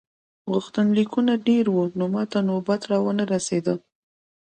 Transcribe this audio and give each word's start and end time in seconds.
غوښتنلیکونه 0.51 1.33
ډېر 1.47 1.65
وو 1.71 1.83
نو 1.99 2.05
ماته 2.13 2.39
نوبت 2.49 2.81
را 2.91 2.97
ونه 3.05 3.23
رسیده. 3.33 3.73